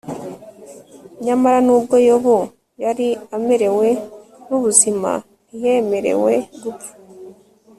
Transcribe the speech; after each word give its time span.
Nyamara 1.25 1.57
nubwo 1.65 1.95
Yobu 2.07 2.37
yari 2.83 3.07
aremerewe 3.33 3.87
nubuzima 4.47 5.11
ntiyemerewe 5.47 6.33
gupfa 6.61 6.91